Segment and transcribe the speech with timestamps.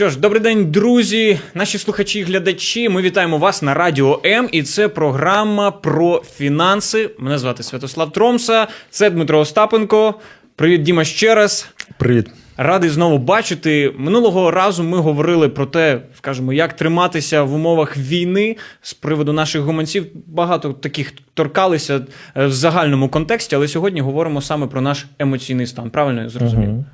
[0.00, 2.88] Що ж, добрий день, друзі, наші слухачі і глядачі.
[2.88, 7.10] Ми вітаємо вас на Радіо М, і це програма про фінанси.
[7.18, 10.14] Мене звати Святослав Тромса, це Дмитро Остапенко.
[10.56, 11.68] Привіт, Діма, ще раз.
[11.98, 12.26] Привіт.
[12.62, 13.94] Радий знову бачити.
[13.98, 19.62] Минулого разу ми говорили про те, скажімо, як триматися в умовах війни з приводу наших
[19.62, 20.06] гуманців.
[20.26, 22.00] Багато таких торкалися
[22.36, 25.90] е, в загальному контексті, але сьогодні говоримо саме про наш емоційний стан.
[25.90, 26.70] Правильно я зрозумів?
[26.70, 26.84] Угу.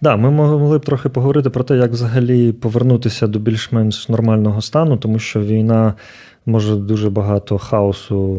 [0.00, 4.96] Да, ми могли б трохи поговорити про те, як взагалі повернутися до більш-менш нормального стану,
[4.96, 5.94] тому що війна.
[6.46, 8.32] Може дуже багато хаосу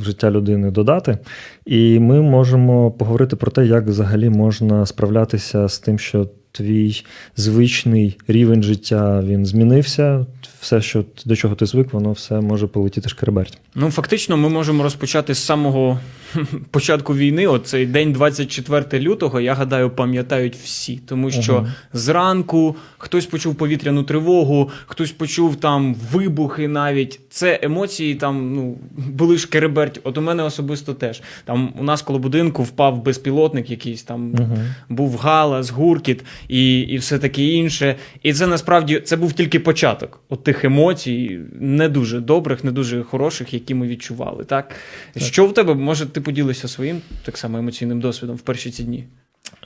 [0.00, 1.18] в життя людини додати,
[1.66, 6.26] і ми можемо поговорити про те, як взагалі можна справлятися з тим, що
[6.58, 7.04] твій
[7.36, 10.26] звичний рівень життя він змінився.
[10.60, 13.58] Все, що до чого ти звик, воно все може полетіти шкереберть.
[13.74, 15.98] Ну фактично, ми можемо розпочати з самого
[16.70, 17.46] початку війни.
[17.46, 19.40] Оцей день 24 лютого.
[19.40, 25.94] Я гадаю, пам'ятають всі, тому що uh зранку хтось почув повітряну тривогу, хтось почув там
[26.12, 26.68] вибухи.
[26.68, 30.00] Навіть це емоції там ну були шкереберть.
[30.04, 34.56] От у мене особисто теж там у нас коло будинку впав безпілотник, якийсь там uh
[34.88, 37.96] був галас, гуркіт і і все таке інше.
[38.22, 43.02] І це насправді це був тільки початок от тих емоцій, не дуже добрих, не дуже
[43.02, 44.44] хороших, які ми відчували.
[44.44, 44.74] Так,
[45.12, 45.22] так.
[45.22, 49.04] що в тебе може ти поділися своїм так само емоційним досвідом в перші ці дні?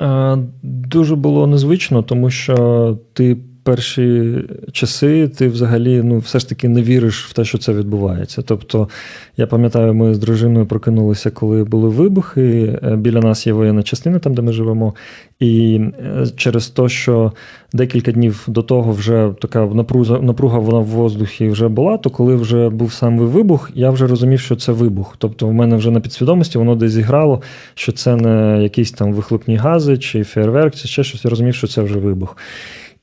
[0.00, 4.34] Е, дуже було незвично, тому що ти перші
[4.72, 8.42] часи ти взагалі ну, все ж таки не віриш в те, що це відбувається.
[8.42, 8.88] Тобто,
[9.36, 12.78] я пам'ятаю, ми з дружиною прокинулися, коли були вибухи.
[12.82, 14.94] Е, біля нас є воєнна частина, там де ми живемо.
[15.40, 17.32] І е, через те, що
[17.72, 22.36] декілька днів до того вже така напруга, напруга вона в воздухі вже була, то коли
[22.36, 25.14] вже був сам вибух, я вже розумів, що це вибух.
[25.18, 27.42] Тобто, в мене вже на підсвідомості воно десь зіграло,
[27.74, 31.24] що це не якісь там вихлопні гази чи фейерверк, чи ще щось.
[31.24, 32.36] Я розумів, що це вже вибух.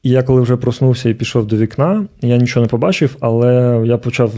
[0.04, 3.98] І я коли вже проснувся і пішов до вікна, я нічого не побачив, але я
[3.98, 4.34] почав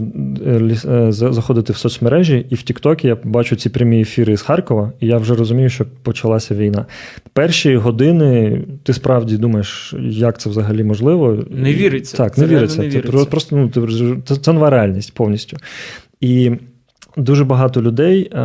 [0.46, 4.92] е, е, заходити в соцмережі, і в Тіктокі я бачу ці прямі ефіри з Харкова,
[5.00, 6.86] і я вже розумію, що почалася війна.
[7.32, 11.44] Перші години ти справді думаєш, як це взагалі можливо.
[11.50, 12.16] Не віриться.
[12.16, 12.82] Так, не віриться.
[12.82, 13.18] Не віриться.
[13.18, 15.56] Це просто ну, це, це нова реальність повністю.
[16.20, 16.50] І
[17.16, 18.38] дуже багато людей е,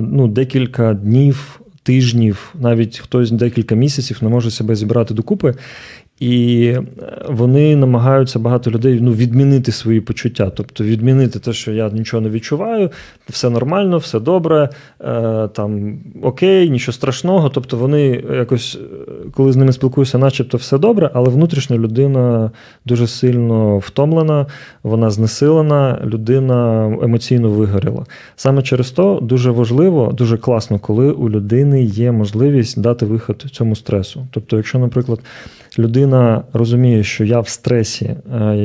[0.00, 1.60] ну, декілька днів.
[1.82, 5.54] Тижнів, навіть хтось декілька місяців не може себе зібрати докупи.
[6.20, 6.82] І е,
[7.28, 12.30] вони намагаються багато людей ну, відмінити свої почуття, тобто відмінити те, що я нічого не
[12.30, 12.90] відчуваю,
[13.28, 14.68] все нормально, все добре,
[15.00, 17.48] е, там окей, нічого страшного.
[17.48, 22.50] Тобто вони якось, е, коли з ними спілкуюся, начебто все добре, але внутрішня людина
[22.86, 24.46] дуже сильно втомлена,
[24.82, 28.04] вона знесилена, людина емоційно вигоріла.
[28.36, 33.76] Саме через то дуже важливо, дуже класно, коли у людини є можливість дати виход цьому
[33.76, 34.26] стресу.
[34.30, 35.20] Тобто, якщо, наприклад,
[35.78, 36.05] людина
[36.52, 38.16] розуміє, що я в стресі,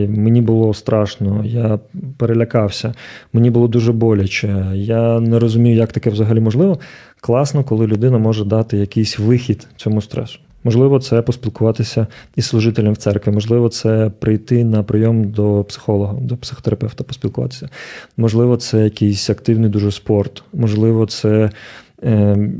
[0.07, 1.79] мені було страшно, я
[2.17, 2.93] перелякався,
[3.33, 6.79] мені було дуже боляче, я не розумію, як таке взагалі можливо.
[7.21, 10.39] Класно, коли людина може дати якийсь вихід цьому стресу.
[10.63, 16.37] Можливо, це поспілкуватися із служителем в церкві, можливо, це прийти на прийом до психолога, до
[16.37, 17.69] психотерапевта, поспілкуватися.
[18.17, 21.49] Можливо, це якийсь активний дуже спорт, можливо, це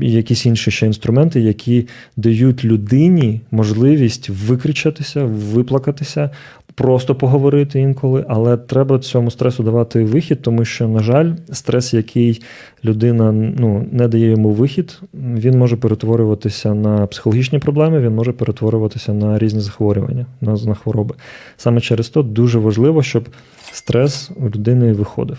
[0.00, 6.30] і якісь інші ще інструменти, які дають людині можливість викричатися, виплакатися,
[6.74, 12.42] просто поговорити інколи, але треба цьому стресу давати вихід, тому що, на жаль, стрес, який
[12.84, 19.12] людина ну, не дає йому вихід, він може перетворюватися на психологічні проблеми, він може перетворюватися
[19.12, 21.14] на різні захворювання, на, на хвороби.
[21.56, 23.28] Саме через то дуже важливо, щоб
[23.72, 25.38] стрес у людини виходив.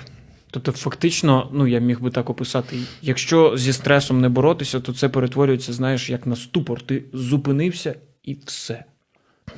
[0.53, 5.09] Тобто, фактично, ну я міг би так описати, якщо зі стресом не боротися, то це
[5.09, 6.81] перетворюється, знаєш, як на ступор.
[6.81, 8.83] Ти зупинився і все.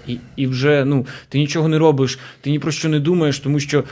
[0.07, 3.59] І і вже ну, ти нічого не робиш, ти ні про що не думаєш, тому
[3.59, 3.83] що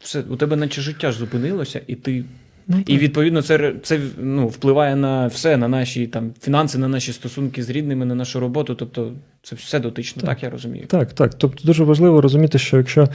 [0.00, 2.24] все, у тебе наче життя ж зупинилося, і ти.
[2.66, 7.12] Ну, і відповідно це це ну, впливає на все, на наші там фінанси, на наші
[7.12, 8.74] стосунки з рідними, на нашу роботу.
[8.74, 9.12] Тобто
[9.42, 10.84] це все дотично, так, так я розумію.
[10.86, 11.34] Так, так.
[11.34, 13.08] Тобто дуже важливо розуміти, що якщо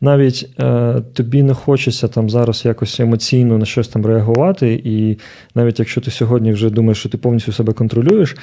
[0.00, 5.18] навіть е, тобі не хочеться там зараз якось емоційно на щось там реагувати, і
[5.54, 8.36] навіть якщо ти сьогодні вже думаєш, що ти повністю себе контролюєш,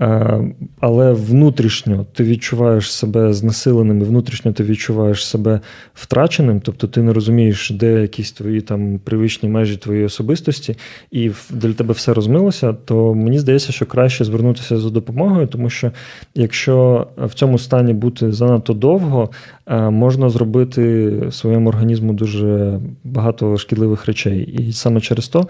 [0.00, 0.40] е,
[0.80, 5.60] але внутрішньо ти відчуваєш себе знесиленим, і внутрішньо ти відчуваєш себе
[5.94, 10.76] втраченим, тобто ти не розумієш, де якісь твої там привичні межі твоєї особистості,
[11.10, 15.92] і для тебе все розмилося, то мені здається, що краще звернутися за допомогою, тому що
[16.34, 16.85] якщо
[17.16, 19.30] в цьому стані бути занадто довго,
[19.66, 24.42] е, можна зробити своєму організму дуже багато шкідливих речей.
[24.42, 25.48] І саме через то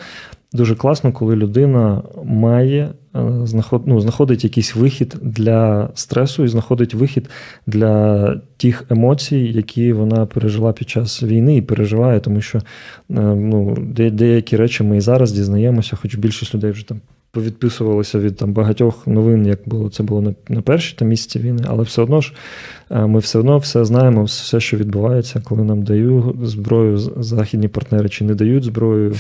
[0.53, 3.47] дуже класно, коли людина має е,
[3.87, 7.31] ну, знаходить якийсь вихід для стресу і знаходить вихід
[7.67, 12.63] для тих емоцій, які вона пережила під час війни і переживає, тому що е,
[13.21, 13.77] ну,
[14.13, 17.01] деякі речі ми і зараз дізнаємося, хоч більшість людей вже там
[17.37, 21.63] повідписувалися від там багатьох новин, як було це було на, на перші там місяці війни,
[21.67, 22.33] але все одно ж
[22.91, 28.25] ми все одно все знаємо, все, що відбувається, коли нам дають зброю західні партнери чи
[28.25, 29.15] не дають зброю,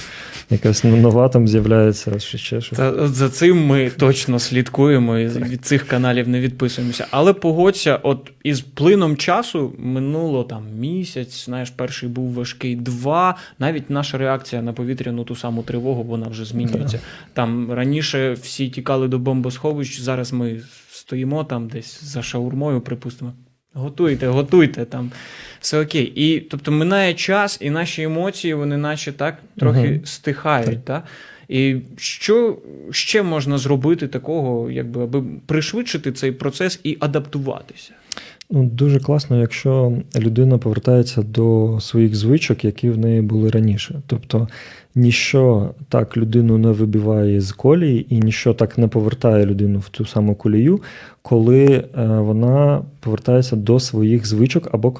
[0.50, 2.20] якась нова там з'являється.
[2.20, 2.78] Чи ще щось.
[2.78, 7.06] Та за цим ми точно слідкуємо і від цих каналів не відписуємося.
[7.10, 13.36] Але погодься, от із плином часу минуло там місяць, знаєш, перший був важкий два.
[13.58, 17.00] Навіть наша реакція на повітряну ту саму тривогу, вона вже змінюється.
[17.32, 20.60] Там раніше всі тікали до бомбосховищ, зараз ми
[20.90, 23.32] стоїмо там десь за шаурмою, припустимо.
[23.76, 25.12] Готуйте, готуйте там,
[25.60, 26.12] все окей.
[26.16, 30.06] І тобто минає час, і наші емоції, вони наче так трохи угу.
[30.06, 30.84] стихають.
[30.84, 31.04] Так.
[31.48, 32.58] І що
[32.90, 37.92] ще можна зробити такого, якби аби пришвидшити цей процес і адаптуватися?
[38.50, 44.02] Ну, Дуже класно, якщо людина повертається до своїх звичок, які в неї були раніше.
[44.06, 44.48] Тобто
[44.94, 50.06] ніщо так людину не вибиває з колії, і ніщо так не повертає людину в цю
[50.06, 50.80] саму колію,
[51.22, 54.90] коли е, вона повертається до своїх звичок, або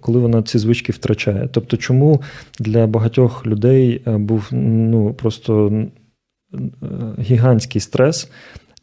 [0.00, 1.48] коли вона ці звички втрачає.
[1.52, 2.22] Тобто, чому
[2.58, 5.72] для багатьох людей е, був ну, просто
[6.54, 6.58] е,
[7.20, 8.30] гігантський стрес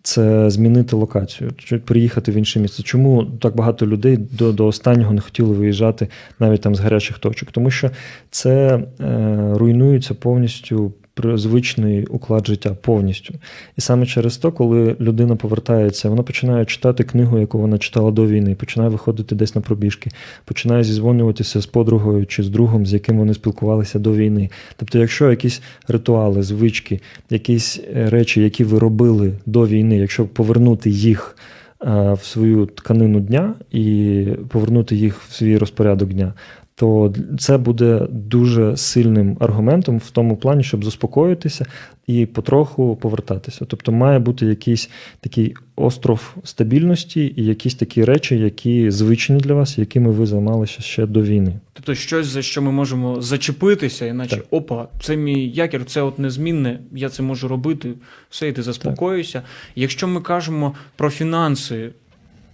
[0.08, 1.52] це змінити локацію,
[1.86, 2.84] приїхати в інше місце.
[2.84, 6.08] Чому так багато людей до до останнього не хотіли виїжджати
[6.40, 7.52] навіть там з гарячих точок?
[7.52, 7.92] Тому що
[8.30, 10.94] це е, руйнується повністю
[11.36, 13.34] звичний уклад життя повністю.
[13.78, 18.28] І саме через то, коли людина повертається, вона починає читати книгу, яку вона читала до
[18.28, 20.10] війни, починає виходити десь на пробіжки,
[20.46, 24.50] починає зізвонюватися з подругою чи з другом, з яким вони спілкувалися до війни.
[24.76, 27.00] Тобто, якщо якісь ритуали, звички,
[27.30, 31.38] якісь е, речі, які ви робили до війни, якщо повернути їх.
[31.84, 36.34] Е, в свою тканину дня і повернути їх в свій розпорядок дня,
[36.80, 41.66] то це буде дуже сильним аргументом в тому плані, щоб заспокоїтися
[42.08, 43.66] і потроху повертатися.
[43.66, 44.90] Тобто має бути якийсь
[45.20, 51.06] такий остров стабільності і якісь такі речі, які звичні для вас, якими ви займалися ще
[51.06, 51.60] до війни.
[51.74, 54.46] Тобто, щось за що ми можемо зачепитися, іначе так.
[54.52, 57.94] опа, це мій якір, це от незмінне, я це можу робити,
[58.30, 59.42] все, і ти заспокоюся.
[59.76, 61.92] Якщо ми кажемо про фінанси.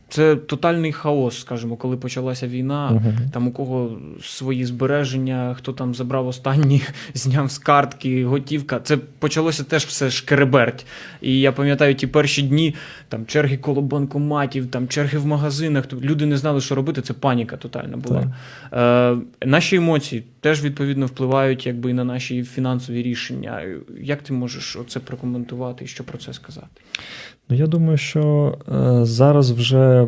[0.09, 2.91] Це тотальний хаос, скажімо, коли почалася війна.
[2.91, 3.31] Uh-huh.
[3.31, 6.81] Там у кого свої збереження, хто там забрав останні,
[7.13, 8.79] зняв з картки, готівка.
[8.79, 10.85] Це почалося теж все шкереберть.
[11.21, 12.75] І я пам'ятаю ті перші дні,
[13.09, 15.93] там черги коло банкоматів, там черги в магазинах.
[15.93, 17.01] Люди не знали, що робити.
[17.01, 18.33] Це паніка тотальна була.
[18.71, 19.17] Uh-huh.
[19.41, 23.65] Е, Наші емоції теж відповідно впливають якби і на наші фінансові рішення.
[24.01, 26.81] Як ти можеш це прокоментувати і що про це сказати?
[27.49, 30.07] Ну, я думаю, що е, зараз вже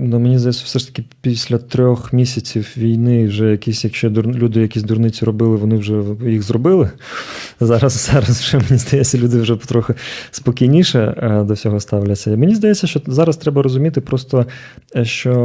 [0.00, 4.82] ну, мені здається, все ж таки після трьох місяців війни, вже якісь, якщо люди якісь
[4.82, 6.90] дурниці робили, вони вже їх зробили.
[7.60, 9.94] Зараз зараз вже мені здається, люди вже потрохи
[10.30, 12.36] спокійніше е, до всього ставляться.
[12.36, 14.46] Мені здається, що зараз треба розуміти просто,
[14.96, 15.36] е, що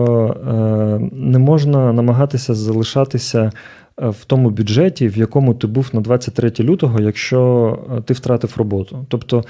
[1.12, 3.52] не можна намагатися залишатися.
[3.98, 9.06] В тому бюджеті, в якому ти був на 23 лютого, якщо ти втратив роботу.
[9.10, 9.44] Тобто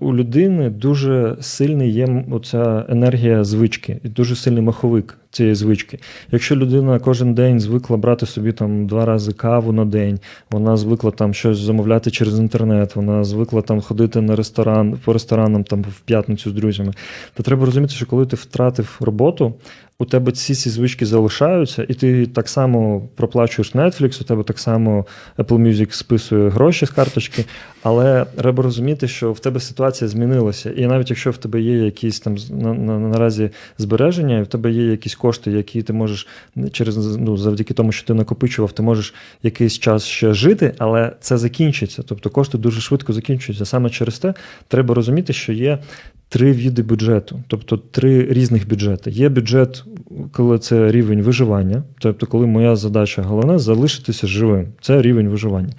[0.00, 5.98] у людини дуже сильний є оця енергія звички, і дуже сильний маховик цієї звички.
[6.32, 10.18] Якщо людина кожен день звикла брати собі там два рази каву на день,
[10.50, 15.64] вона звикла там щось замовляти через інтернет, вона звикла там ходити на ресторан по ресторанам
[15.64, 16.92] там в п'ятницю з друзями,
[17.34, 19.54] то треба розуміти, що коли ти втратив роботу,
[19.98, 24.58] у тебе ці ці звички залишаються, і ти так само проплачуєш Netflix, у тебе так
[24.58, 25.06] само
[25.38, 27.44] Apple Music списує гроші з карточки,
[27.82, 30.70] але треба розуміти, що в тебе ситуація змінилася.
[30.70, 34.72] І навіть якщо в тебе є якісь там на, на, наразі збереження, і в тебе
[34.72, 36.26] є якісь кошти, які ти можеш
[36.72, 41.38] через ну, завдяки тому, що ти накопичував, ти можеш якийсь час ще жити, але це
[41.38, 42.02] закінчиться.
[42.02, 43.64] Тобто кошти дуже швидко закінчуються.
[43.64, 44.34] Саме через те
[44.68, 45.78] треба розуміти, що є
[46.28, 49.10] три види бюджету, тобто три різних бюджети.
[49.10, 49.84] Є бюджет,
[50.32, 54.68] коли це рівень виживання, тобто, коли моя задача головна залишитися живим.
[54.80, 55.72] Це рівень виживання.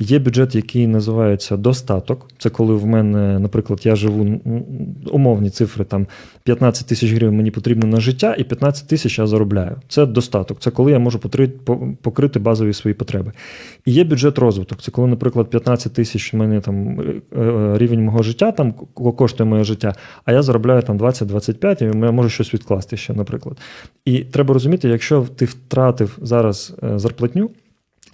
[0.00, 2.30] Є бюджет, який називається достаток.
[2.38, 4.40] Це коли в мене, наприклад, я живу
[5.10, 6.06] умовні цифри, там
[6.42, 9.76] 15 тисяч гривень мені потрібно на життя, і 15 тисяч я заробляю.
[9.88, 10.60] Це достаток.
[10.60, 11.18] Це коли я можу
[12.02, 13.32] покрити базові свої потреби.
[13.84, 14.82] І є бюджет розвиток.
[14.82, 17.04] Це коли, наприклад, 15 тисяч в мене там е,
[17.38, 22.12] е, рівень мого життя, там коштує моє життя, а я заробляю там 20-25, і я
[22.12, 23.58] можу щось відкласти ще, наприклад.
[24.04, 27.50] І треба розуміти, якщо ти втратив зараз е, зарплатню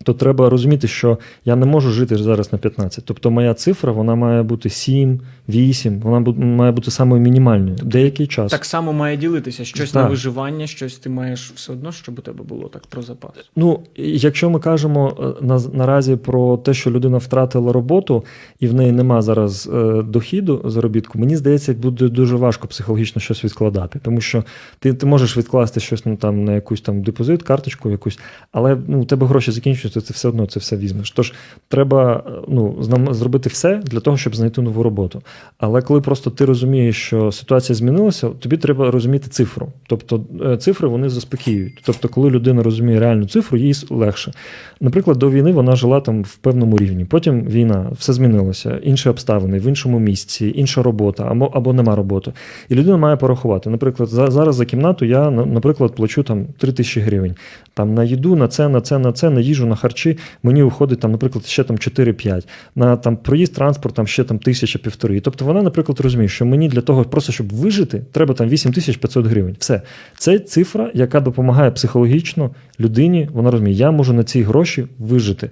[0.03, 3.05] то треба розуміти, що я не можу жити зараз на 15.
[3.05, 7.77] Тобто моя цифра вона має бути 7, 8, вона має бути самою мінімальною.
[7.83, 8.51] Деякий час.
[8.53, 9.65] Так само має ділитися.
[9.65, 10.03] Щось Так.
[10.03, 13.33] на виживання, щось ти маєш все одно, щоб у тебе було так про запас.
[13.57, 18.25] Ну, якщо ми кажемо е, на, наразі про те, що людина втратила роботу
[18.61, 23.45] і в неї нема зараз е, дохіду заробітку, мені здається, буде дуже важко психологічно щось
[23.45, 24.45] відкладати, тому що
[24.79, 28.19] ти, ти можеш відкласти щось ну, там, на якусь там депозит, карточку якусь,
[28.53, 31.11] але ну, у тебе гроші закінчуються, ти все одно це все візьмеш.
[31.11, 31.33] Тож
[31.69, 32.77] треба ну,
[33.11, 35.23] зробити все для того, щоб знайти нову роботу.
[35.59, 39.69] Але коли просто ти розумієш, що ситуація змінилася, тобі треба розуміти цифру.
[39.87, 41.83] Тобто е, цифри вони заспокіюють.
[41.85, 44.33] Тобто, коли людина розуміє реальну цифру, їй легше.
[44.81, 47.05] Наприклад, до війни вона жила там в певному рівні.
[47.05, 52.33] Потім війна, все змінилося, інші обставини, в іншому місці, інша робота або, або нема роботи.
[52.69, 53.71] І людина має порахувати.
[53.71, 57.35] Наприклад, за, зараз за кімнату я, наприклад, плачу там 3 тисячі гривень.
[57.75, 61.01] Там на їду, на це, на це, на це, на їжу, на харчі мені виходить
[61.01, 62.47] там, наприклад, ще там 4-5.
[62.75, 65.21] На там проїзд, транспорт, там ще там тисяча півтори.
[65.21, 69.57] Тобто вона, наприклад, розуміє, що мені для того, просто щоб вижити, треба там 8500 гривень.
[69.59, 69.83] Все.
[70.19, 72.51] Це цифра, яка допомагає психологічно
[72.81, 73.29] людині.
[73.33, 75.51] Вона розуміє, я можу на ці гроші вижити.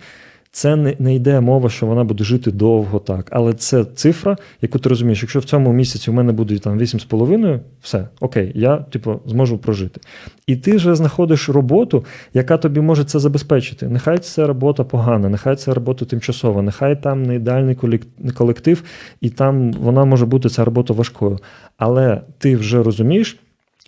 [0.55, 3.29] Це не, не йде мова, що вона буде жити довго так.
[3.31, 7.61] Але це цифра, яку ти розумієш, якщо в цьому місяці в мене буде там 8,5,
[7.81, 10.01] все, окей, я типу, зможу прожити.
[10.47, 12.05] І ти вже знаходиш роботу,
[12.35, 13.89] яка тобі може це забезпечити.
[13.89, 17.77] Нехай це робота погана, нехай це робота тимчасова, нехай там не ідеальний
[18.35, 18.83] колектив,
[19.21, 21.39] і там вона може бути ця робота важкою.
[21.77, 23.39] Але ти вже розумієш.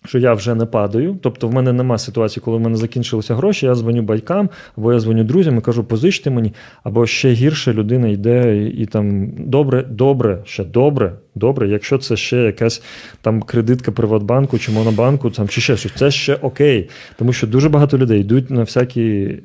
[0.07, 3.67] Що я вже не падаю, тобто в мене нема ситуації, коли в мене закінчилися гроші,
[3.67, 8.09] я дзвоню батькам, або я дзвоню друзям і кажу, позичте мені, або ще гірше людина
[8.09, 12.83] йде і, і там добре, добре, ще добре, добре, якщо це ще якась
[13.21, 16.89] там кредитка Приватбанку чи Монобанку, там чи ще щось, це ще окей.
[17.19, 19.37] Тому що дуже багато людей йдуть на всякі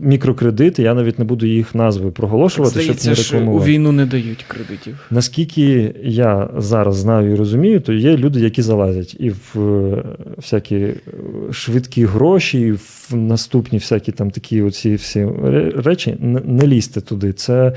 [0.00, 4.06] мікрокредити, я навіть не буду їх назви проголошувати, Здається, щоб не що у війну не
[4.06, 5.06] дають кредитів.
[5.10, 10.04] Наскільки я зараз знаю і розумію, то є люди, які залазять і в е,
[10.36, 10.94] всякі е,
[11.52, 15.28] швидкі гроші, і в наступні всякі там такі оці всі
[15.76, 16.16] речі.
[16.20, 17.32] Не, не лізьте туди.
[17.32, 17.72] Це.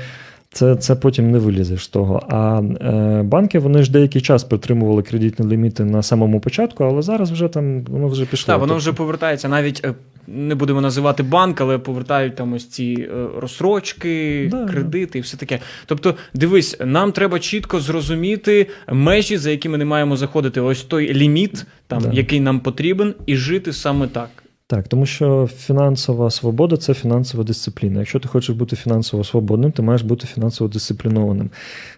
[0.54, 2.22] Це, це потім не вилізеш з того.
[2.28, 7.30] А е, банки вони ж деякий час притримували кредитні ліміти на самому початку, але зараз
[7.30, 8.46] вже там воно вже пішло.
[8.46, 9.80] Так, воно Тобто- вже повертається навіть.
[9.84, 9.94] е,
[10.26, 15.36] Не будемо називати банк, але повертають там ось ці е, розсрочки, Да, кредити і все
[15.36, 15.58] таке.
[15.86, 20.60] Тобто, дивись, нам треба чітко зрозуміти межі, за якими не маємо заходити.
[20.60, 22.10] Ось той ліміт, там Да.
[22.12, 24.28] який нам потрібен, і жити саме так.
[24.66, 27.98] Так, тому що фінансова свобода це фінансова дисципліна.
[27.98, 31.50] Якщо ти хочеш бути фінансово свободним, ти маєш бути фінансово дисциплінованим.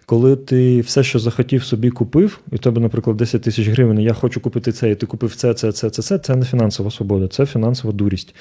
[0.05, 4.13] Коли ти все, що захотів, собі купив, і в тебе, наприклад, 10 тисяч гривень, я
[4.13, 7.27] хочу купити це, і ти купив це, це, це, це, це, це не фінансова свобода,
[7.27, 8.35] це фінансова дурість.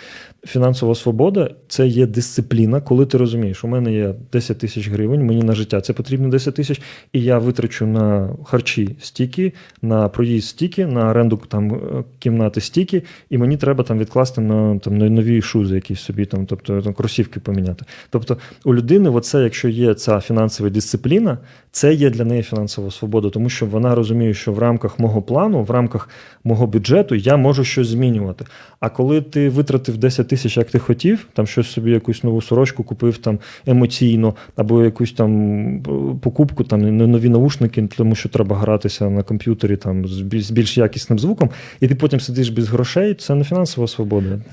[0.46, 5.42] Фінансова свобода це є дисципліна, коли ти розумієш, у мене є 10 тисяч гривень, мені
[5.42, 6.80] на життя це потрібно 10 тисяч,
[7.12, 9.52] і я витрачу на харчі стільки,
[9.82, 14.78] на проїзд стільки, на оренду там е, кімнати стільки, і мені треба там відкласти на
[14.78, 17.84] там на нові шузи, якісь собі там, тобто там кросівки поміняти.
[18.10, 21.38] Тобто у людини, оце, якщо є ця фінансова дисципліна,
[21.70, 25.62] це є для неї фінансова свобода, тому що вона розуміє, що в рамках мого плану,
[25.62, 26.08] в рамках
[26.44, 28.44] мого бюджету я можу щось змінювати.
[28.80, 32.84] А коли ти витратив 10 тисяч, як ти хотів, там щось собі якусь нову сорочку
[32.84, 35.82] купив там емоційно, або якусь там е,
[36.22, 41.50] покупку, там нові наушники, тому що треба гратися на комп'ютері там з більш якісним звуком,
[41.80, 44.05] і ти потім сидиш без грошей, це не фінансова свобода.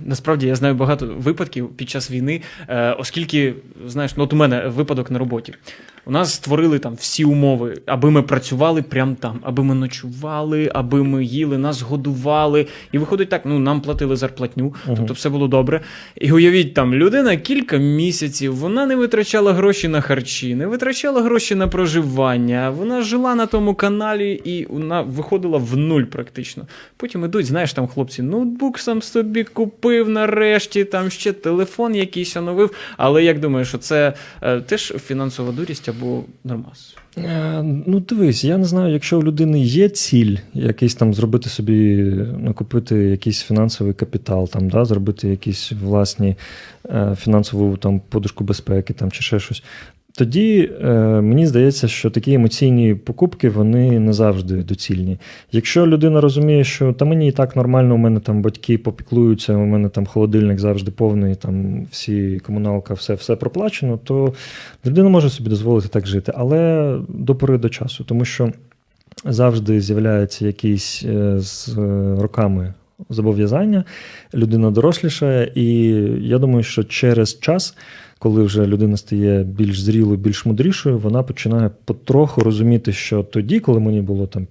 [0.06, 3.54] Насправді я знаю багато випадків під час війни, е, оскільки,
[3.88, 5.54] знаєш, ну от у мене випадок на роботі.
[6.06, 11.04] У нас створили там всі умови, аби ми працювали прямо там, аби ми ночували, аби
[11.04, 12.68] ми їли, нас годували.
[12.92, 14.96] І виходить так, ну нам платили зарплатню, Мгм.
[14.98, 15.82] тобто все було добре.
[16.16, 21.56] І уявіть, там людина кілька місяців, вона не витрачала гроші на харчі, не витрачала гроші
[21.56, 22.70] на проживання.
[22.70, 26.68] Вона жила на тому каналі і вона виходила в нуль практично.
[26.98, 32.72] Потім ідуть, знаєш, там хлопці, ноутбук сам собі купив нарешті, там ще телефон якийсь оновив.
[32.98, 36.96] Але як думаєш, що це е, теж фінансова дурість або нормас?
[37.18, 41.96] Е, Ну, дивись, я не знаю, якщо у людини є ціль, якийсь там зробити собі,
[42.38, 46.36] накопити якийсь фінансовий капітал, там, да, зробити якісь власні
[46.86, 49.64] е, фінансову там, подушку безпеки там, чи ще щось.
[50.18, 55.18] Тоді е, мені здається, що такі емоційні покупки вони не завжди доцільні.
[55.52, 59.66] Якщо людина розуміє, що та мені і так нормально, у мене там батьки попіклуються, у
[59.66, 64.34] мене там холодильник завжди повний, там всі комуналка, все, все проплачено, то
[64.86, 68.52] людина може собі дозволити так жити, але до пори до часу, тому що
[69.26, 72.74] завжди з'являються якісь е, з е, роками
[73.10, 73.84] зобов'язання,
[74.34, 75.86] людина дорослішає, і
[76.22, 77.76] я думаю, що через час.
[78.20, 83.80] Коли вже людина стає більш зрілою, більш мудрішою, вона починає потроху розуміти, що тоді, коли
[83.80, 84.48] мені було там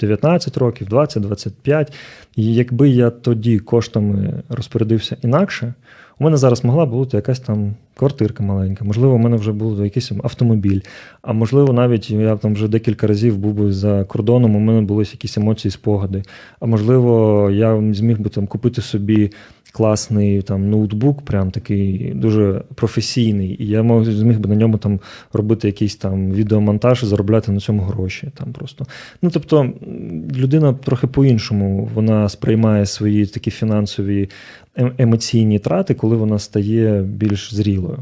[0.00, 1.92] 19 років, 20-25,
[2.36, 5.74] і якби я тоді коштами розпорядився інакше,
[6.20, 10.12] у мене зараз могла бути якась там квартирка маленька, можливо, у мене вже був якийсь
[10.24, 10.80] автомобіль,
[11.22, 15.02] а можливо, навіть я там вже декілька разів був би за кордоном, у мене були
[15.02, 16.22] якісь емоції, спогади.
[16.60, 19.32] А можливо, я зміг би там купити собі
[19.70, 25.00] класний там ноутбук, прям такий дуже професійний, і я мог зміг би на ньому там
[25.32, 28.30] робити якийсь там відеомонтаж і заробляти на цьому гроші.
[28.34, 28.86] Там просто.
[29.22, 29.72] Ну тобто
[30.36, 34.28] людина трохи по-іншому вона сприймає свої такі фінансові
[34.98, 37.98] емоційні трати, коли вона стає більш зрілою.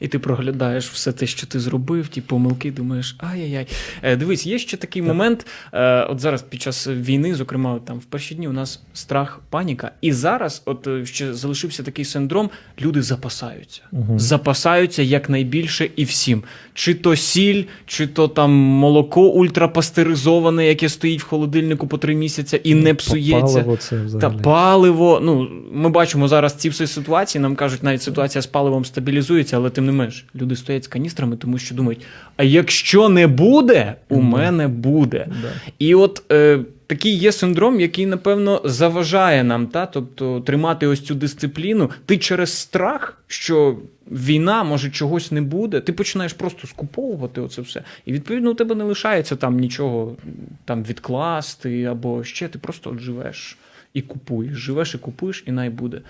[0.00, 3.66] І ти проглядаєш все те, що ти зробив, ті помилки, думаєш, ай-яй-яй.
[4.02, 5.08] Е, дивись, є ще такий так.
[5.08, 5.46] момент.
[5.72, 9.90] Е, от зараз під час війни, зокрема, там в перші дні у нас страх, паніка.
[10.00, 13.82] І зараз, от ще залишився такий синдром, люди запасаються.
[13.92, 14.18] Угу.
[14.18, 16.42] Запасаються якнайбільше і всім.
[16.74, 22.60] Чи то сіль, чи то там молоко ультрапастеризоване, яке стоїть в холодильнику по три місяці
[22.64, 23.40] і не псується.
[23.40, 25.20] Паливо це Та паливо.
[25.22, 27.42] Ну, ми бачимо зараз ці всі ситуації.
[27.42, 31.36] Нам кажуть, навіть ситуація з паливом стабілізується, але тим не менш, люди стоять з каністрами,
[31.36, 32.00] тому що думають:
[32.36, 35.26] а якщо не буде, у мене буде.
[35.42, 35.48] Да.
[35.78, 39.86] І от е, такий є синдром, який, напевно, заважає нам, та?
[39.86, 41.90] тобто тримати ось цю дисципліну.
[42.06, 43.78] Ти через страх, що
[44.10, 47.82] війна, може, чогось не буде, ти починаєш просто скуповувати оце все.
[48.06, 50.16] І відповідно у тебе не лишається там нічого
[50.64, 52.48] там відкласти або ще.
[52.48, 53.58] Ти просто от живеш
[53.94, 54.54] і купуєш.
[54.54, 56.00] Живеш і купуєш, і най буде.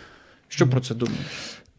[0.49, 1.27] Що про це думаєш?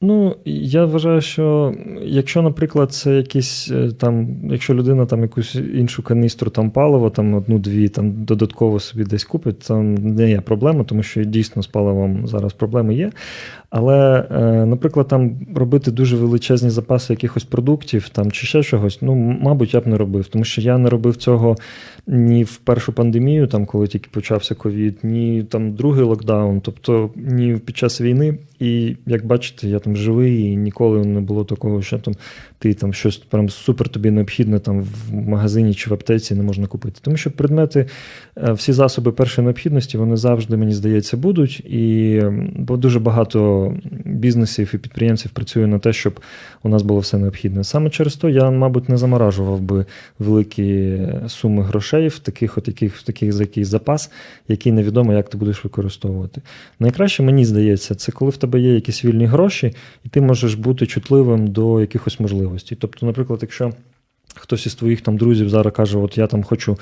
[0.01, 1.73] Ну, я вважаю, що
[2.03, 7.33] якщо, наприклад, це якісь е, там, якщо людина там якусь іншу каністру там паливо, там
[7.33, 12.27] одну-дві там додатково собі десь купить, там не є проблема, тому що дійсно з паливом
[12.27, 13.11] зараз проблеми є.
[13.69, 19.15] Але, е, наприклад, там робити дуже величезні запаси якихось продуктів там чи ще чогось, ну,
[19.15, 21.55] мабуть, я б не робив, тому що я не робив цього
[22.07, 27.57] ні в першу пандемію, там коли тільки почався ковід, ні там другий локдаун, тобто ні
[27.65, 28.37] під час війни.
[28.59, 32.13] І як бачите, я там живий, і ніколи не було такого, що там
[32.59, 36.67] ти там щось прям супер тобі необхідне там в магазині чи в аптеці не можна
[36.67, 36.99] купити.
[37.01, 37.85] Тому що предмети,
[38.37, 41.59] е, всі засоби першої необхідності, вони завжди, мені здається, будуть.
[41.59, 42.21] І
[42.55, 43.73] бо дуже багато
[44.05, 46.19] бізнесів і підприємців працює на те, щоб
[46.63, 47.63] у нас було все необхідне.
[47.63, 49.85] Саме через то я, мабуть, не заморажував би
[50.19, 54.11] великі суми грошей в таких, от яких в таких за якийсь запас,
[54.47, 56.41] який невідомо, як ти будеш використовувати.
[56.79, 59.73] Найкраще мені здається, це коли в тебе є якісь вільні гроші,
[60.05, 62.77] і ти можеш бути чутливим до якихось можливостей.
[62.81, 63.71] Тобто, наприклад, якщо
[64.35, 66.77] хтось із твоїх там друзів зараз каже, от я там хочу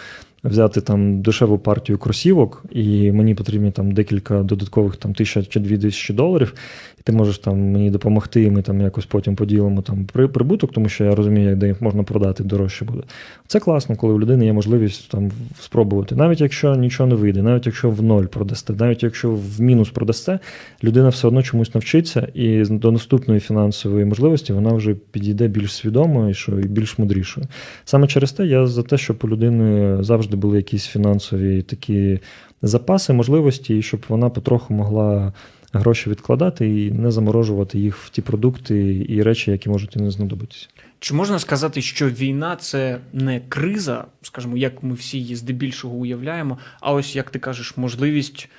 [0.46, 5.78] взяти там дешеву партію кросівок, і мені потрібні там декілька додаткових там тисяч чи дві
[5.78, 6.54] тисячі доларів,
[7.00, 10.90] і ти можеш там мені допомогти, і ми там якось потім поділимо там прибуток, тому
[10.90, 13.04] що я розумію, де їх можна продати дорожче буде.
[13.48, 16.16] Це класно, коли у людини є можливість там спробувати.
[16.16, 20.40] Навіть якщо нічого не вийде, навіть якщо в ноль продасте, навіть якщо в мінус продасте,
[20.84, 26.34] людина все одно чомусь навчиться, і до наступної фінансової можливості вона вже підійде більш свідомою
[26.34, 27.48] що і більш мудрішою.
[27.86, 32.20] Саме через те я за те, щоб у людини завжди завжди були якісь фінансові такі
[32.62, 35.34] запаси, можливості, і щоб вона потроху могла
[35.74, 40.12] гроші відкладати і не заморожувати їх в ті продукти і речі, які можуть і не
[40.12, 40.68] знадобитися.
[41.00, 46.58] Чи можна сказати, що війна це не криза, скажімо, як ми всі її здебільшого уявляємо,
[46.82, 48.50] а ось як ти кажеш, можливість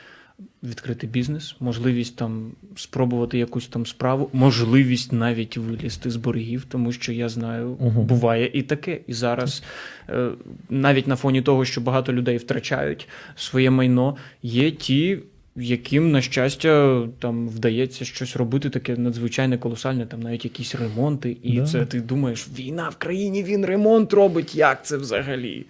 [0.62, 7.12] відкрити бізнес, можливість там спробувати якусь там справу, можливість навіть вилізти з боргів, тому що
[7.12, 8.02] я знаю, угу.
[8.02, 9.00] буває і таке.
[9.06, 9.62] І зараз
[10.08, 10.30] е,
[10.70, 15.18] навіть на фоні того, що багато людей втрачають своє майно, є ті.
[15.58, 21.58] Яким, на щастя, там вдається щось робити, таке надзвичайне колосальне, там навіть якісь ремонти, і
[21.58, 21.66] да.
[21.66, 24.54] це ти думаєш, війна в країні він ремонт робить.
[24.54, 25.66] Як це взагалі?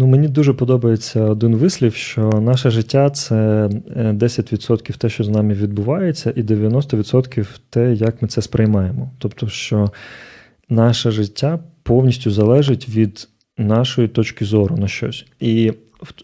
[0.00, 5.28] Ну, мені дуже подобається один вислів, що наше життя це 10% е, те, що з
[5.28, 9.10] нами відбувається, і 90% те, як ми це сприймаємо.
[9.18, 9.90] Тобто, що
[10.68, 15.26] наше життя повністю залежить від нашої точки зору на щось.
[15.40, 15.72] І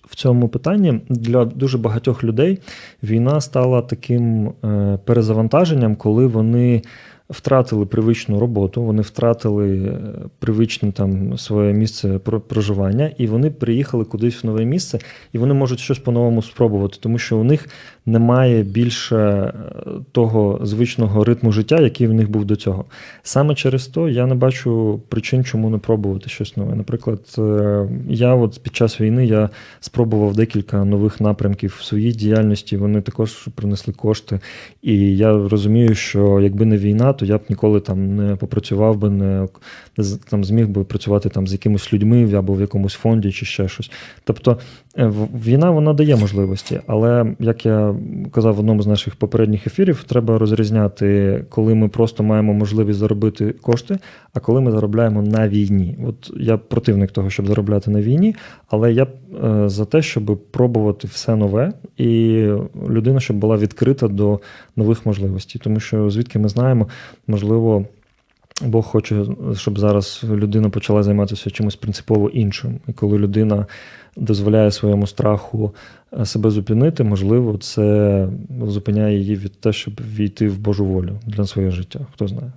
[0.09, 2.59] в цьому питанні для дуже багатьох людей
[3.03, 6.83] війна стала таким е, перезавантаженням, коли вони
[7.31, 9.99] втратили привичну роботу, вони втратили е,
[10.39, 14.99] привичне там своє місце проживання, і вони приїхали кудись в нове місце,
[15.33, 17.69] і вони можуть щось по-новому спробувати, тому що у них
[18.07, 19.53] немає більше е,
[20.13, 22.85] того звичного ритму життя, який в них був до цього.
[23.23, 26.75] Саме через то я не бачу причин, чому не пробувати щось нове.
[26.75, 32.77] Наприклад, е, я от під час війни я спробував декілька нових напрямків в своїй діяльності.
[32.77, 34.41] Вони також принесли кошти.
[34.83, 39.11] І я розумію, що якби не війна, то я б ніколи там не попрацював би,
[39.11, 39.48] не
[40.31, 43.90] там зміг би працювати там з якимись людьми або в якомусь фонді чи ще щось.
[44.24, 44.59] Тобто
[44.98, 45.12] е,
[45.46, 47.94] війна вона дає можливості, але як я
[48.33, 53.55] казав в одному з наших попередніх ефірів, треба розрізняти, коли ми просто маємо можливість заробити
[53.62, 53.98] кошти,
[54.35, 55.98] а коли ми заробляємо на війні.
[56.07, 58.35] От я противник того, щоб заробляти на війні,
[58.68, 59.07] але я
[59.44, 62.46] е, за те, щоб пробувати все нове, і
[62.90, 64.40] людина, щоб була відкрита до
[64.77, 66.88] нових можливостей, тому що звідки ми знаємо,
[67.27, 67.85] можливо.
[68.62, 69.25] Бог хоче,
[69.57, 72.81] щоб зараз людина почала займатися чимось принципово іншим.
[72.88, 73.67] І коли людина
[74.17, 75.75] дозволяє своєму страху
[76.21, 78.29] е, себе зупинити, можливо, це
[78.67, 82.01] зупиняє її від те, щоб війти в Божу волю для свого життя.
[82.12, 82.53] Хто знає.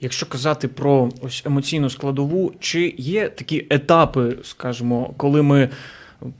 [0.00, 5.68] Якщо казати про ось емоційну складову, чи є такі етапи, скажімо, коли ми.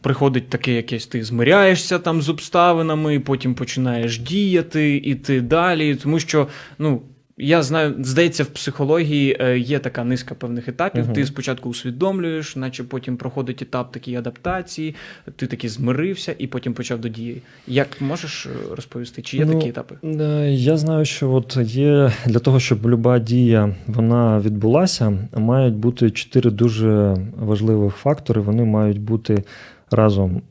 [0.01, 5.95] Приходить таке якесь, ти змиряєшся там з обставинами, потім починаєш діяти, іти далі.
[5.95, 6.49] Тому що
[6.79, 7.01] ну,
[7.43, 11.05] я знаю, здається, в психології е, є така низка певних етапів.
[11.05, 11.13] Uh-huh.
[11.13, 14.95] Ти спочатку усвідомлюєш, наче потім проходить етап такої адаптації,
[15.37, 17.43] ти таки змирився і потім почав до дії.
[17.67, 19.95] Як можеш е, розповісти, чи є ну, такі етапи?
[20.05, 26.11] Е, я знаю, що от є для того, щоб люба дія вона відбулася, мають бути
[26.11, 28.41] чотири дуже важливих фактори.
[28.41, 29.45] Вони мають бути
[29.91, 30.43] разом.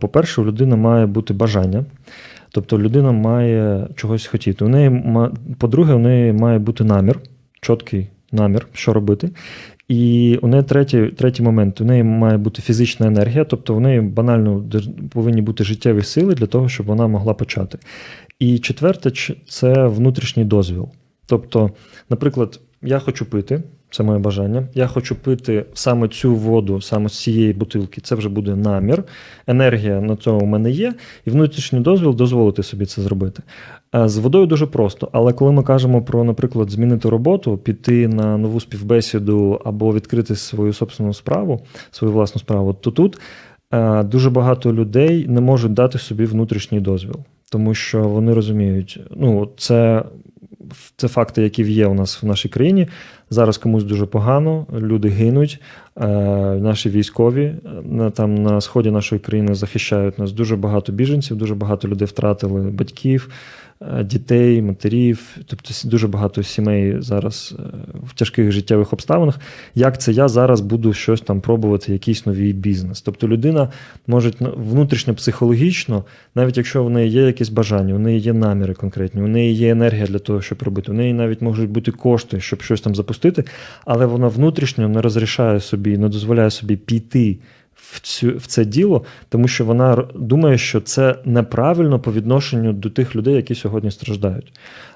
[0.00, 1.84] По-перше, у людини має бути бажання.
[2.52, 4.64] Тобто людина має чогось хотіти.
[4.64, 5.02] У неї,
[5.58, 7.20] По-друге, у неї має бути намір,
[7.60, 9.30] чіткий намір, що робити.
[9.88, 14.00] І у неї третій третій момент: у неї має бути фізична енергія, тобто у неї
[14.00, 14.64] банально
[15.10, 17.78] повинні бути життєві сили для того, щоб вона могла почати.
[18.38, 19.10] І четверте,
[19.48, 20.88] це внутрішній дозвіл.
[21.26, 21.70] Тобто,
[22.10, 24.68] наприклад, я хочу пити, це моє бажання.
[24.74, 28.00] Я хочу пити саме цю воду, саме з цієї бутилки.
[28.00, 29.04] Це вже буде намір.
[29.46, 33.42] Енергія на цьому в мене є, і внутрішній дозвіл дозволити собі це зробити.
[33.92, 38.60] З водою дуже просто, але коли ми кажемо про, наприклад, змінити роботу, піти на нову
[38.60, 43.18] співбесіду або відкрити свою собственну справу, свою власну справу, то тут
[44.10, 47.16] дуже багато людей не можуть дати собі внутрішній дозвіл,
[47.50, 50.04] тому що вони розуміють, ну це
[50.96, 52.88] це факти, які є у нас в нашій країні.
[53.30, 55.60] Зараз комусь дуже погано, люди гинуть.
[55.96, 56.06] Е,
[56.60, 61.88] наші військові на там на сході нашої країни захищають нас дуже багато біженців, дуже багато
[61.88, 63.30] людей втратили батьків.
[63.88, 67.62] Е, дітей, матерів, тобто дуже багато сімей зараз е,
[68.06, 69.40] в тяжких життєвих обставинах.
[69.74, 73.02] Як це я зараз буду щось там пробувати, якийсь новий бізнес?
[73.02, 73.68] Тобто людина
[74.06, 79.22] може внутрішньо психологічно, навіть якщо в неї є якісь бажання, у неї є наміри конкретні,
[79.22, 82.62] у неї є енергія для того, щоб робити, у неї навіть можуть бути кошти, щоб
[82.62, 83.44] щось там запустити,
[83.84, 87.38] але вона внутрішньо не розрішає собі, не дозволяє собі піти
[87.92, 92.90] в цю в це діло, тому що вона думає, що це неправильно по відношенню до
[92.90, 94.52] тих людей, які сьогодні страждають.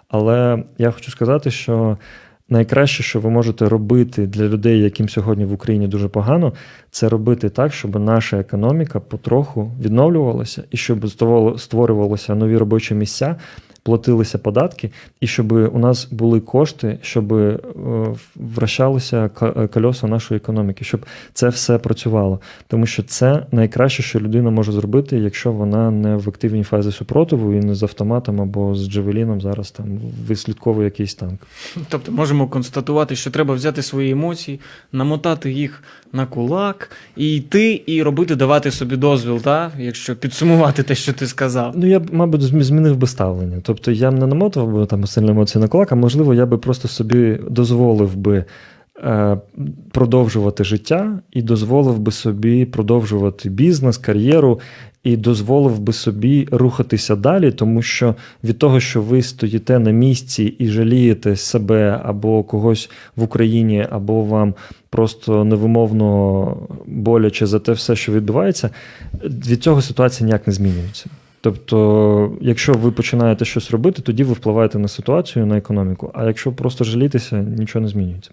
[0.09, 1.99] Але я хочу сказати, що
[2.49, 6.53] найкраще, що ви можете робити для людей, яким сьогодні в Україні дуже погано,
[6.91, 11.09] це робити так, щоб наша економіка потроху відновлювалася і щоб
[11.59, 13.37] створювалися нові робочі місця,
[13.85, 17.59] платилися податки, і щоб у нас були кошти, щоб е,
[18.37, 22.41] вращалися е, кольоса нашої економіки, щоб це все працювало.
[22.69, 27.53] Тому що це найкраще, що людина може зробити, якщо вона не в активній фазі супротиву
[27.53, 29.87] і не з автоматом або з Джевеліном зараз там
[30.29, 31.41] вислідковує якийсь танк.
[31.89, 34.61] Тобто можемо констатувати, що треба взяти свої емоції,
[34.93, 35.83] намотати їх
[36.15, 39.73] на кулак і йти, і робити, давати собі дозвіл, та?
[39.79, 41.73] якщо підсумувати те, що ти сказав.
[41.77, 43.61] Ну я б, мабуть, змінив би ставлення.
[43.63, 46.59] Тобто я б не намотував би там сильно емоції на кулак, а можливо, я би
[46.59, 48.45] просто собі дозволив би.
[49.03, 49.37] Е,
[49.91, 54.61] продовжувати життя і дозволив би собі продовжувати бізнес, кар'єру,
[55.05, 60.45] і дозволив би собі рухатися далі, тому що від того, що ви стоїте на місці
[60.59, 64.55] і жалієте себе або когось в Україні, або вам
[64.91, 68.71] просто невимовно боляче за те все, що відбувається,
[69.25, 71.07] від цього ситуація ніяк не змінюється.
[71.41, 76.11] Тобто, якщо ви починаєте щось робити, тоді ви впливаєте на ситуацію, на економіку.
[76.15, 78.31] А якщо просто жалітися, нічого не змінюється.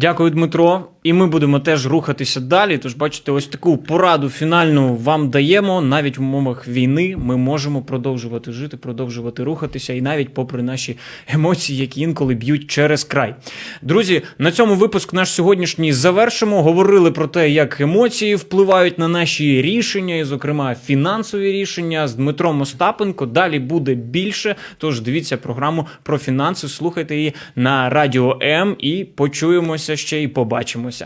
[0.00, 0.92] Дякую, Дмитро.
[1.08, 2.78] І ми будемо теж рухатися далі.
[2.78, 5.80] Тож, бачите, ось таку пораду фінальну вам даємо.
[5.80, 10.96] Навіть в умовах війни ми можемо продовжувати жити, продовжувати рухатися, і навіть попри наші
[11.28, 13.34] емоції, які інколи б'ють через край.
[13.82, 16.62] Друзі, на цьому випуск наш сьогоднішній завершимо.
[16.62, 22.60] Говорили про те, як емоції впливають на наші рішення, і, зокрема, фінансові рішення з Дмитром
[22.60, 23.26] Остапенко.
[23.26, 24.56] Далі буде більше.
[24.78, 30.97] Тож дивіться програму про фінанси, слухайте її на радіо М і почуємося ще і побачимося.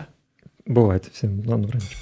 [0.66, 1.42] Бувайте всім.
[1.46, 1.96] Ладно, вранці.